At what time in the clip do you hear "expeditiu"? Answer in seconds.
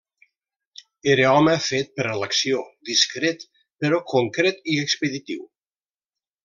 4.89-5.49